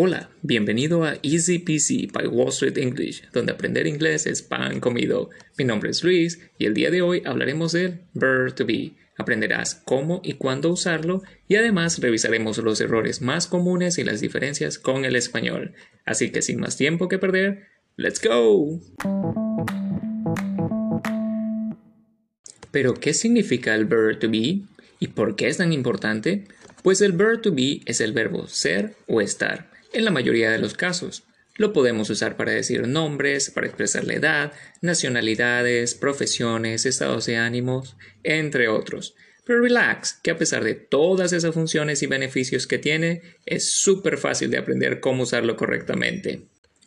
Hola, 0.00 0.30
bienvenido 0.42 1.02
a 1.02 1.18
Easy 1.24 1.58
Peasy 1.58 2.06
by 2.06 2.28
Wall 2.28 2.50
Street 2.50 2.78
English, 2.78 3.24
donde 3.32 3.50
aprender 3.50 3.88
inglés 3.88 4.28
es 4.28 4.42
pan 4.42 4.78
comido. 4.78 5.30
Mi 5.58 5.64
nombre 5.64 5.90
es 5.90 6.04
Luis 6.04 6.38
y 6.56 6.66
el 6.66 6.74
día 6.74 6.92
de 6.92 7.02
hoy 7.02 7.20
hablaremos 7.26 7.72
del 7.72 8.02
verb 8.14 8.54
to 8.54 8.64
be. 8.64 8.92
Aprenderás 9.16 9.74
cómo 9.84 10.20
y 10.22 10.34
cuándo 10.34 10.70
usarlo 10.70 11.24
y 11.48 11.56
además 11.56 11.98
revisaremos 11.98 12.58
los 12.58 12.80
errores 12.80 13.22
más 13.22 13.48
comunes 13.48 13.98
y 13.98 14.04
las 14.04 14.20
diferencias 14.20 14.78
con 14.78 15.04
el 15.04 15.16
español. 15.16 15.74
Así 16.04 16.30
que 16.30 16.42
sin 16.42 16.60
más 16.60 16.76
tiempo 16.76 17.08
que 17.08 17.18
perder, 17.18 17.66
¡let's 17.96 18.22
go! 18.22 18.80
Pero, 22.70 22.94
¿qué 22.94 23.14
significa 23.14 23.74
el 23.74 23.86
verb 23.86 24.20
to 24.20 24.30
be? 24.30 24.60
¿Y 25.00 25.08
por 25.08 25.34
qué 25.34 25.48
es 25.48 25.56
tan 25.56 25.72
importante? 25.72 26.44
Pues 26.84 27.00
el 27.00 27.10
verb 27.10 27.42
to 27.42 27.52
be 27.52 27.80
es 27.84 28.00
el 28.00 28.12
verbo 28.12 28.46
ser 28.46 28.94
o 29.08 29.20
estar 29.20 29.76
en 29.92 30.04
la 30.04 30.10
mayoría 30.10 30.50
de 30.50 30.58
los 30.58 30.74
casos. 30.74 31.24
Lo 31.56 31.72
podemos 31.72 32.08
usar 32.08 32.36
para 32.36 32.52
decir 32.52 32.86
nombres, 32.86 33.50
para 33.50 33.66
expresar 33.66 34.04
la 34.04 34.14
edad, 34.14 34.52
nacionalidades, 34.80 35.94
profesiones, 35.94 36.86
estados 36.86 37.26
de 37.26 37.36
ánimos, 37.36 37.96
entre 38.22 38.68
otros. 38.68 39.16
Pero 39.44 39.62
relax, 39.62 40.12
que 40.22 40.30
a 40.30 40.36
pesar 40.36 40.62
de 40.62 40.74
todas 40.74 41.32
esas 41.32 41.54
funciones 41.54 42.02
y 42.02 42.06
beneficios 42.06 42.66
que 42.66 42.78
tiene, 42.78 43.22
es 43.44 43.72
súper 43.72 44.18
fácil 44.18 44.50
de 44.50 44.58
aprender 44.58 45.00
cómo 45.00 45.24
usarlo 45.24 45.56
correctamente. 45.56 46.42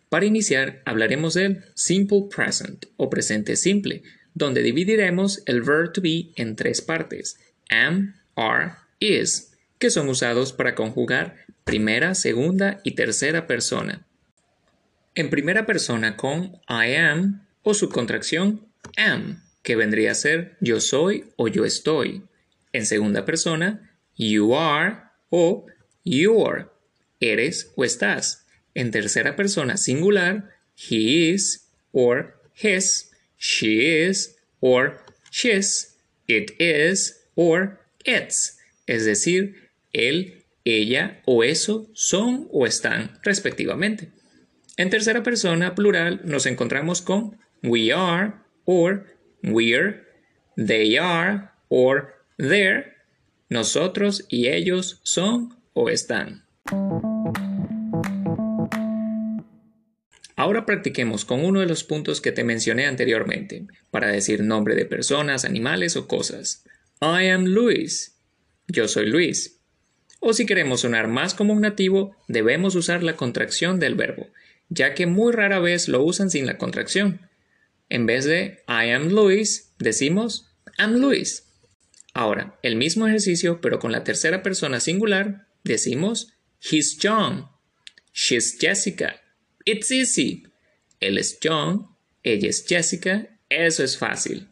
Para 0.08 0.26
iniciar, 0.26 0.82
hablaremos 0.86 1.34
del 1.34 1.64
simple 1.74 2.26
present 2.34 2.86
o 2.98 3.10
presente 3.10 3.56
simple, 3.56 4.04
donde 4.34 4.62
dividiremos 4.62 5.44
el 5.48 5.64
verb 5.64 5.92
to 5.92 6.02
be 6.02 6.30
en 6.36 6.56
tres 6.56 6.82
partes: 6.82 7.38
am, 7.70 8.16
are, 8.36 8.74
is, 9.00 9.52
que 9.80 9.90
son 9.90 10.08
usados 10.08 10.54
para 10.54 10.76
conjugar 10.76 11.38
primera, 11.64 12.16
segunda 12.16 12.82
y 12.84 12.92
tercera 12.92 13.48
persona. 13.48 14.06
En 15.16 15.30
primera 15.30 15.66
persona 15.66 16.16
con 16.16 16.60
I 16.70 16.96
am 16.96 17.48
o 17.64 17.74
su 17.74 17.90
contracción 17.90 18.68
am, 18.98 19.44
que 19.64 19.76
vendría 19.76 20.12
a 20.12 20.16
ser 20.16 20.58
yo 20.62 20.80
soy 20.80 21.26
o 21.36 21.48
yo 21.48 21.66
estoy. 21.66 22.24
En 22.74 22.86
segunda 22.86 23.26
persona, 23.26 23.92
you 24.18 24.56
are 24.56 24.98
o 25.30 25.66
you're, 26.04 26.68
eres 27.20 27.72
o 27.76 27.84
estás. 27.84 28.46
En 28.74 28.92
tercera 28.92 29.36
persona 29.36 29.78
singular, 29.78 30.56
he 30.76 31.32
is 31.32 31.68
or 31.92 32.38
his, 32.54 33.12
she 33.38 34.06
is 34.06 34.38
or 34.62 35.04
she's, 35.30 35.98
it 36.28 36.52
is 36.60 37.26
or 37.36 37.80
it's, 38.06 38.58
es 38.88 39.06
decir, 39.06 39.70
él 39.94 40.41
ella 40.64 41.22
o 41.26 41.44
eso 41.44 41.90
son 41.94 42.48
o 42.52 42.66
están 42.66 43.20
respectivamente. 43.24 44.10
En 44.78 44.90
tercera 44.90 45.24
persona 45.24 45.76
plural 45.76 46.22
nos 46.24 46.46
encontramos 46.46 47.02
con 47.02 47.38
we 47.64 47.92
are 47.92 48.34
or 48.66 49.06
we're, 49.44 50.04
they 50.56 50.98
are 50.98 51.50
or 51.70 52.16
they're, 52.38 52.94
nosotros 53.50 54.26
y 54.30 54.48
ellos 54.48 55.00
son 55.04 55.56
o 55.74 55.90
están. 55.90 56.46
Ahora 60.36 60.66
practiquemos 60.66 61.24
con 61.24 61.46
uno 61.46 61.60
de 61.60 61.68
los 61.68 61.84
puntos 61.84 62.20
que 62.20 62.32
te 62.32 62.44
mencioné 62.44 62.88
anteriormente, 62.88 63.68
para 63.92 64.08
decir 64.08 64.44
nombre 64.44 64.74
de 64.74 64.86
personas, 64.86 65.46
animales 65.46 65.96
o 65.96 66.08
cosas. 66.08 66.64
I 67.00 67.28
am 67.28 67.46
Luis. 67.46 68.18
Yo 68.68 68.88
soy 68.88 69.06
Luis. 69.06 69.61
O 70.24 70.34
si 70.34 70.46
queremos 70.46 70.82
sonar 70.82 71.08
más 71.08 71.34
como 71.34 71.52
un 71.52 71.62
nativo, 71.62 72.16
debemos 72.28 72.76
usar 72.76 73.02
la 73.02 73.16
contracción 73.18 73.80
del 73.80 73.96
verbo, 73.96 74.28
ya 74.70 74.94
que 74.94 75.08
muy 75.08 75.34
rara 75.34 75.60
vez 75.60 75.88
lo 75.88 76.04
usan 76.04 76.30
sin 76.30 76.46
la 76.46 76.60
contracción. 76.60 77.28
En 77.90 78.06
vez 78.06 78.26
de 78.26 78.60
I 78.68 78.92
am 78.92 79.10
Luis, 79.10 79.74
decimos 79.80 80.48
I'm 80.78 80.98
Luis. 80.98 81.48
Ahora, 82.14 82.60
el 82.62 82.76
mismo 82.76 83.08
ejercicio, 83.08 83.62
pero 83.62 83.80
con 83.80 83.92
la 83.92 84.04
tercera 84.04 84.44
persona 84.44 84.80
singular, 84.80 85.48
decimos 85.64 86.34
He's 86.62 87.00
John. 87.02 87.48
She's 88.14 88.58
Jessica. 88.60 89.20
It's 89.66 89.90
easy. 89.90 90.44
Él 91.00 91.18
es 91.18 91.40
John, 91.44 91.88
ella 92.22 92.48
es 92.48 92.64
Jessica, 92.68 93.28
eso 93.50 93.84
es 93.84 93.98
fácil. 93.98 94.50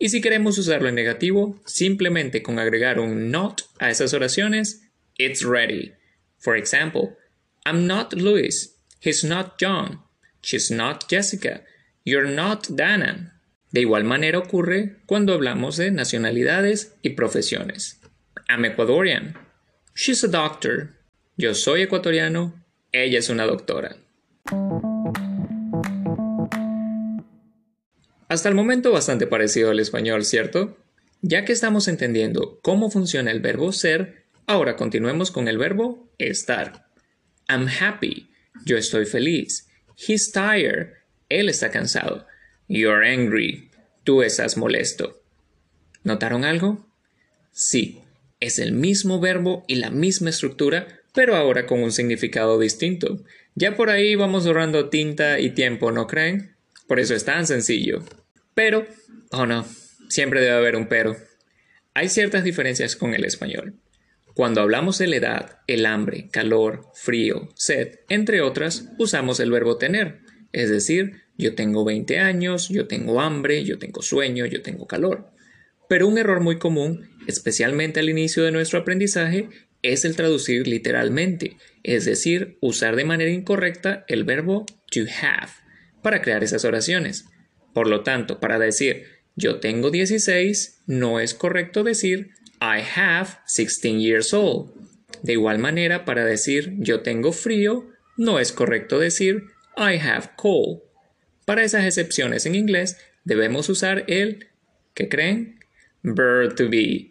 Y 0.00 0.08
si 0.08 0.20
queremos 0.20 0.58
usarlo 0.58 0.88
en 0.88 0.96
negativo, 0.96 1.62
simplemente 1.64 2.42
con 2.42 2.58
agregar 2.58 2.98
un 2.98 3.30
not 3.30 3.62
a 3.78 3.88
esas 3.90 4.12
oraciones, 4.12 4.85
It's 5.18 5.42
ready. 5.42 5.94
For 6.38 6.56
example, 6.56 7.16
I'm 7.64 7.86
not 7.86 8.12
Louis. 8.12 8.76
He's 9.00 9.24
not 9.24 9.58
John. 9.58 10.00
She's 10.42 10.70
not 10.70 11.08
Jessica. 11.08 11.62
You're 12.04 12.28
not 12.28 12.68
Dana. 12.76 13.32
De 13.72 13.80
igual 13.80 14.04
manera 14.04 14.38
ocurre 14.38 14.98
cuando 15.06 15.32
hablamos 15.32 15.78
de 15.78 15.90
nacionalidades 15.90 16.94
y 17.02 17.10
profesiones. 17.10 17.98
I'm 18.48 18.64
Ecuadorian. 18.64 19.34
She's 19.94 20.22
a 20.22 20.28
doctor. 20.28 20.94
Yo 21.38 21.54
soy 21.54 21.82
ecuatoriano. 21.82 22.62
Ella 22.92 23.18
es 23.18 23.30
una 23.30 23.46
doctora. 23.46 23.96
Hasta 28.28 28.48
el 28.50 28.54
momento 28.54 28.92
bastante 28.92 29.26
parecido 29.26 29.70
al 29.70 29.80
español, 29.80 30.24
¿cierto? 30.24 30.76
Ya 31.22 31.46
que 31.46 31.52
estamos 31.52 31.88
entendiendo 31.88 32.60
cómo 32.62 32.90
funciona 32.90 33.30
el 33.30 33.40
verbo 33.40 33.72
ser, 33.72 34.25
Ahora 34.48 34.76
continuemos 34.76 35.32
con 35.32 35.48
el 35.48 35.58
verbo 35.58 36.08
estar. 36.18 36.86
I'm 37.48 37.66
happy. 37.66 38.30
Yo 38.64 38.76
estoy 38.76 39.04
feliz. 39.04 39.66
He's 39.96 40.30
tired. 40.30 40.92
Él 41.28 41.48
está 41.48 41.72
cansado. 41.72 42.26
You're 42.68 43.04
angry. 43.04 43.70
Tú 44.04 44.22
estás 44.22 44.56
molesto. 44.56 45.20
¿Notaron 46.04 46.44
algo? 46.44 46.86
Sí, 47.50 48.00
es 48.38 48.60
el 48.60 48.72
mismo 48.72 49.18
verbo 49.18 49.64
y 49.66 49.76
la 49.76 49.90
misma 49.90 50.30
estructura, 50.30 50.86
pero 51.12 51.34
ahora 51.34 51.66
con 51.66 51.82
un 51.82 51.90
significado 51.90 52.60
distinto. 52.60 53.24
Ya 53.56 53.74
por 53.74 53.90
ahí 53.90 54.14
vamos 54.14 54.46
ahorrando 54.46 54.90
tinta 54.90 55.40
y 55.40 55.50
tiempo, 55.50 55.90
¿no 55.90 56.06
creen? 56.06 56.54
Por 56.86 57.00
eso 57.00 57.16
es 57.16 57.24
tan 57.24 57.48
sencillo. 57.48 58.04
Pero, 58.54 58.86
oh 59.32 59.46
no, 59.46 59.66
siempre 60.08 60.40
debe 60.40 60.54
haber 60.54 60.76
un 60.76 60.86
pero. 60.86 61.16
Hay 61.94 62.08
ciertas 62.08 62.44
diferencias 62.44 62.94
con 62.94 63.12
el 63.12 63.24
español. 63.24 63.74
Cuando 64.36 64.60
hablamos 64.60 64.98
de 64.98 65.06
la 65.06 65.16
edad, 65.16 65.58
el 65.66 65.86
hambre, 65.86 66.28
calor, 66.30 66.90
frío, 66.92 67.48
sed, 67.54 68.00
entre 68.10 68.42
otras, 68.42 68.90
usamos 68.98 69.40
el 69.40 69.50
verbo 69.50 69.78
tener, 69.78 70.18
es 70.52 70.68
decir, 70.68 71.22
yo 71.38 71.54
tengo 71.54 71.86
20 71.86 72.18
años, 72.18 72.68
yo 72.68 72.86
tengo 72.86 73.22
hambre, 73.22 73.64
yo 73.64 73.78
tengo 73.78 74.02
sueño, 74.02 74.44
yo 74.44 74.60
tengo 74.60 74.86
calor. 74.86 75.30
Pero 75.88 76.06
un 76.06 76.18
error 76.18 76.42
muy 76.42 76.58
común, 76.58 77.08
especialmente 77.26 78.00
al 78.00 78.10
inicio 78.10 78.44
de 78.44 78.52
nuestro 78.52 78.78
aprendizaje, 78.78 79.48
es 79.80 80.04
el 80.04 80.16
traducir 80.16 80.68
literalmente, 80.68 81.56
es 81.82 82.04
decir, 82.04 82.58
usar 82.60 82.94
de 82.94 83.06
manera 83.06 83.30
incorrecta 83.30 84.04
el 84.06 84.24
verbo 84.24 84.66
to 84.90 85.00
have 85.22 85.50
para 86.02 86.20
crear 86.20 86.44
esas 86.44 86.66
oraciones. 86.66 87.24
Por 87.72 87.88
lo 87.88 88.02
tanto, 88.02 88.38
para 88.38 88.58
decir 88.58 89.04
yo 89.34 89.60
tengo 89.60 89.90
16, 89.90 90.82
no 90.86 91.20
es 91.20 91.32
correcto 91.32 91.84
decir 91.84 92.32
I 92.66 92.80
have 92.80 93.38
16 93.46 94.00
years 94.00 94.34
old. 94.34 94.72
De 95.22 95.34
igual 95.34 95.58
manera, 95.58 96.04
para 96.04 96.24
decir 96.24 96.74
yo 96.78 97.00
tengo 97.00 97.32
frío, 97.32 97.86
no 98.16 98.40
es 98.40 98.50
correcto 98.50 98.98
decir 98.98 99.44
I 99.76 99.98
have 99.98 100.30
cold. 100.36 100.80
Para 101.44 101.62
esas 101.62 101.84
excepciones 101.84 102.44
en 102.44 102.56
inglés, 102.56 102.96
debemos 103.24 103.68
usar 103.68 104.04
el, 104.08 104.48
¿qué 104.94 105.08
creen? 105.08 105.60
Verb 106.02 106.56
to 106.56 106.68
be. 106.68 107.10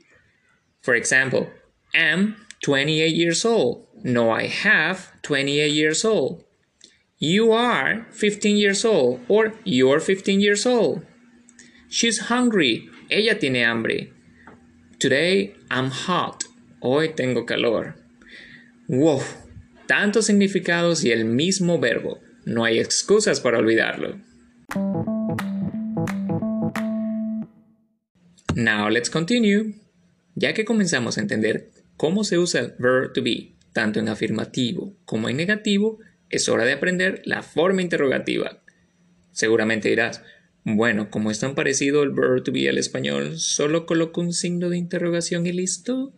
For 0.82 0.94
example, 0.94 1.50
am 1.94 2.36
28 2.62 3.16
years 3.16 3.46
old. 3.46 3.88
No, 4.04 4.32
I 4.32 4.48
have 4.48 5.14
28 5.22 5.72
years 5.72 6.04
old. 6.04 6.44
You 7.18 7.54
are 7.54 8.08
15 8.12 8.58
years 8.58 8.84
old 8.84 9.22
or 9.30 9.54
you're 9.64 10.02
15 10.02 10.42
years 10.42 10.66
old. 10.66 11.06
She's 11.88 12.28
hungry. 12.30 12.90
Ella 13.10 13.36
tiene 13.36 13.64
hambre. 13.64 14.15
Today 14.98 15.54
I'm 15.70 15.92
hot. 15.92 16.46
Hoy 16.80 17.14
tengo 17.16 17.46
calor. 17.46 17.96
Wow, 18.88 19.22
tantos 19.88 20.28
significados 20.28 21.04
y 21.04 21.12
el 21.12 21.26
mismo 21.26 21.80
verbo. 21.80 22.22
No 22.46 22.64
hay 22.64 22.80
excusas 22.80 23.42
para 23.42 23.58
olvidarlo. 23.58 24.22
Now 28.56 28.90
let's 28.90 29.10
continue. 29.10 29.76
Ya 30.36 30.54
que 30.54 30.64
comenzamos 30.64 31.18
a 31.18 31.22
entender 31.22 31.72
cómo 31.98 32.24
se 32.24 32.38
usa 32.38 32.62
el 32.62 32.74
verb 32.80 33.12
to 33.12 33.22
be, 33.22 33.54
tanto 33.74 34.00
en 34.00 34.08
afirmativo 34.08 34.96
como 35.04 35.28
en 35.28 35.36
negativo, 35.36 36.00
es 36.30 36.48
hora 36.48 36.64
de 36.64 36.72
aprender 36.72 37.22
la 37.26 37.44
forma 37.44 37.82
interrogativa. 37.82 38.62
Seguramente 39.34 39.90
dirás, 39.90 40.24
bueno, 40.68 41.12
como 41.12 41.30
es 41.30 41.40
tan 41.40 41.54
parecido 41.54 42.02
el 42.02 42.10
verb 42.10 42.42
to 42.44 42.52
be 42.52 42.68
al 42.68 42.80
español, 42.80 43.38
solo 43.38 43.86
coloco 43.86 44.20
un 44.20 44.34
signo 44.34 44.68
de 44.70 44.78
interrogación 44.78 45.46
y 45.46 45.52
listo. 45.52 46.12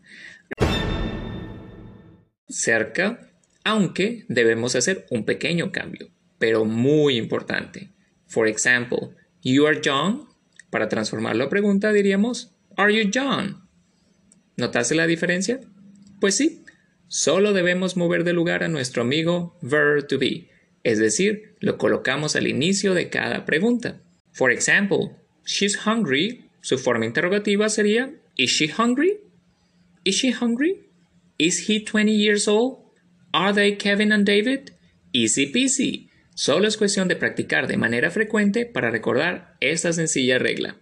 Cerca, 2.48 3.30
aunque 3.66 4.24
debemos 4.30 4.78
hacer 4.78 5.06
un 5.10 5.26
pequeño 5.26 5.74
cambio, 5.74 6.12
pero 6.40 6.64
muy 6.64 7.18
importante. 7.18 7.92
For 8.26 8.48
example, 8.48 9.10
you 9.44 9.68
are 9.68 9.82
John. 9.84 10.30
Para 10.70 10.88
transformarlo 10.88 11.44
a 11.44 11.50
pregunta 11.50 11.92
diríamos, 11.92 12.56
are 12.78 12.94
you 12.94 13.12
John? 13.14 13.68
¿Notaste 14.56 14.96
la 14.96 15.08
diferencia? 15.08 15.60
Pues 16.22 16.36
sí, 16.36 16.64
solo 17.10 17.52
debemos 17.52 17.98
mover 17.98 18.24
de 18.24 18.32
lugar 18.32 18.64
a 18.64 18.70
nuestro 18.70 19.02
amigo 19.02 19.58
verb 19.62 20.08
to 20.08 20.18
be, 20.18 20.50
es 20.84 21.00
decir, 21.00 21.58
lo 21.60 21.78
colocamos 21.78 22.38
al 22.38 22.48
inicio 22.48 22.94
de 22.94 23.10
cada 23.10 23.44
pregunta. 23.44 24.02
For 24.38 24.52
example, 24.52 25.18
she's 25.46 25.88
hungry. 25.88 26.46
Su 26.62 26.78
forma 26.78 27.06
interrogativa 27.06 27.70
sería, 27.70 28.14
is 28.38 28.52
she 28.52 28.68
hungry? 28.68 29.18
Is 30.04 30.18
she 30.18 30.32
hungry? 30.32 30.86
Is 31.40 31.68
he 31.68 31.84
20 31.84 32.12
years 32.12 32.48
old? 32.48 32.78
Are 33.34 33.52
they 33.52 33.78
Kevin 33.78 34.12
and 34.12 34.26
David? 34.26 34.74
Easy 35.12 35.48
peasy. 35.48 36.12
Solo 36.36 36.68
es 36.68 36.78
cuestión 36.78 37.08
de 37.08 37.16
practicar 37.16 37.66
de 37.66 37.78
manera 37.78 38.12
frecuente 38.12 38.68
para 38.68 38.92
recordar 38.92 39.56
esta 39.60 39.92
sencilla 39.92 40.38
regla. 40.38 40.76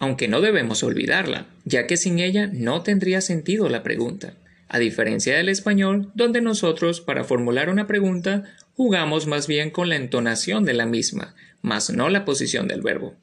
Aunque 0.00 0.26
no 0.26 0.40
debemos 0.40 0.82
olvidarla, 0.82 1.46
ya 1.64 1.86
que 1.86 1.96
sin 1.96 2.18
ella 2.18 2.50
no 2.52 2.82
tendría 2.82 3.20
sentido 3.20 3.68
la 3.68 3.84
pregunta. 3.84 4.34
A 4.68 4.80
diferencia 4.80 5.36
del 5.36 5.48
español, 5.48 6.10
donde 6.16 6.40
nosotros 6.40 7.00
para 7.00 7.22
formular 7.22 7.70
una 7.70 7.86
pregunta 7.86 8.56
jugamos 8.76 9.26
más 9.26 9.46
bien 9.46 9.70
con 9.70 9.88
la 9.88 9.96
entonación 9.96 10.64
de 10.64 10.74
la 10.74 10.86
misma, 10.86 11.34
más 11.62 11.90
no 11.90 12.08
la 12.08 12.24
posición 12.24 12.68
del 12.68 12.82
verbo. 12.82 13.14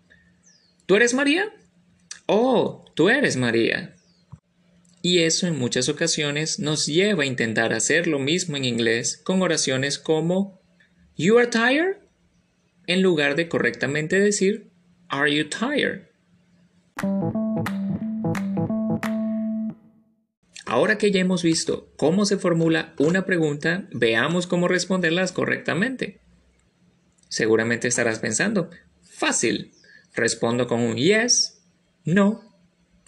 ¿Tú 0.86 0.96
eres 0.96 1.14
María? 1.14 1.54
Oh, 2.26 2.86
tú 2.96 3.10
eres 3.10 3.38
María. 3.38 3.96
Y 5.02 5.20
eso 5.20 5.48
en 5.48 5.58
muchas 5.58 5.90
ocasiones 5.90 6.60
nos 6.60 6.86
lleva 6.88 7.24
a 7.24 7.28
intentar 7.28 7.74
hacer 7.74 8.08
lo 8.08 8.20
mismo 8.20 8.58
en 8.58 8.66
inglés 8.66 9.22
con 9.24 9.42
oraciones 9.42 10.00
como 10.00 10.60
You 11.16 11.38
are 11.38 11.48
tired? 11.48 11.98
en 12.88 13.02
lugar 13.02 13.36
de 13.36 13.48
correctamente 13.48 14.20
decir 14.20 14.70
Are 15.10 15.34
you 15.34 15.46
tired? 15.48 16.08
Ahora 20.74 20.98
que 20.98 21.12
ya 21.12 21.20
hemos 21.20 21.44
visto 21.44 21.94
cómo 21.98 22.26
se 22.26 22.40
formula 22.40 22.96
una 22.98 23.28
pregunta, 23.28 23.88
veamos 23.92 24.48
cómo 24.48 24.68
responderlas 24.68 25.32
correctamente. 25.32 26.20
Seguramente 27.30 27.88
estarás 27.88 28.18
pensando, 28.18 28.72
fácil, 29.04 29.72
respondo 30.16 30.66
con 30.66 30.80
un 30.80 30.96
yes, 30.96 31.62
no, 32.06 32.58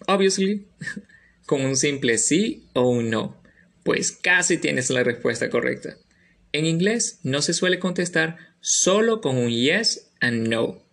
obviously. 0.05 0.67
con 1.47 1.61
un 1.61 1.75
simple 1.75 2.19
sí 2.19 2.69
o 2.73 2.87
un 2.87 3.09
no? 3.09 3.41
Pues 3.83 4.11
casi 4.11 4.59
tienes 4.59 4.91
la 4.91 5.01
respuesta 5.01 5.49
correcta. 5.49 5.97
En 6.51 6.67
inglés 6.67 7.19
no 7.23 7.41
se 7.41 7.55
suele 7.55 7.79
contestar 7.79 8.37
solo 8.59 9.21
con 9.21 9.37
un 9.37 9.49
yes 9.49 10.11
and 10.21 10.49
no, 10.49 10.85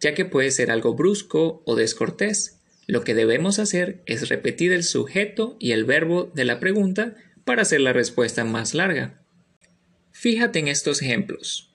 ya 0.00 0.12
que 0.12 0.26
puede 0.26 0.50
ser 0.50 0.70
algo 0.70 0.92
brusco 0.92 1.62
o 1.64 1.76
descortés. 1.76 2.59
Lo 2.90 3.04
que 3.04 3.14
debemos 3.14 3.60
hacer 3.60 4.02
es 4.06 4.28
repetir 4.28 4.72
el 4.72 4.82
sujeto 4.82 5.56
y 5.60 5.70
el 5.70 5.84
verbo 5.84 6.28
de 6.34 6.44
la 6.44 6.58
pregunta 6.58 7.14
para 7.44 7.62
hacer 7.62 7.80
la 7.82 7.92
respuesta 7.92 8.42
más 8.42 8.74
larga. 8.74 9.22
Fíjate 10.10 10.58
en 10.58 10.66
estos 10.66 11.00
ejemplos. 11.00 11.70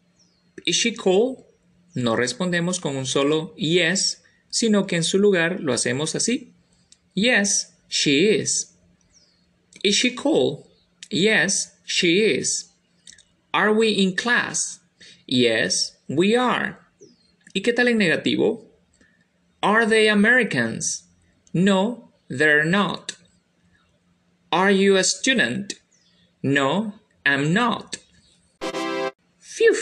¿Is 0.66 0.76
she 0.76 0.94
cold? 0.94 1.46
No 1.94 2.18
respondemos 2.18 2.82
con 2.82 2.98
un 2.98 3.06
solo 3.06 3.56
yes, 3.56 4.26
sino 4.50 4.88
que 4.88 4.98
en 4.98 5.06
su 5.06 5.18
lugar 5.18 5.62
lo 5.62 5.72
hacemos 5.72 6.16
así. 6.16 6.52
Yes, 7.14 7.78
She 7.88 8.36
is. 8.42 8.74
Is 9.86 9.96
she 9.96 10.14
cold? 10.14 10.68
Yes, 11.10 11.78
she 11.86 12.26
is. 12.26 12.74
Are 13.54 13.72
we 13.72 13.88
in 13.88 14.18
class? 14.18 14.82
Yes, 15.26 15.96
we 16.10 16.36
are. 16.36 16.78
¿Y 17.54 17.62
qué 17.62 17.72
tal 17.72 17.88
en 17.88 18.00
negativo? 18.00 18.66
Are 19.64 19.86
they 19.86 20.10
Americans? 20.10 21.05
No, 21.58 22.12
they're 22.28 22.66
not. 22.66 23.14
Are 24.52 24.72
you 24.72 24.98
a 24.98 25.06
student? 25.06 25.76
No, 26.44 26.96
I'm 27.26 27.54
not. 27.54 27.96
Phew, 29.40 29.74